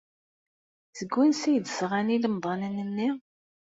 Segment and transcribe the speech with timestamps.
[0.97, 3.09] Seg wansi ay d-sɣan ilemḍanen-nni?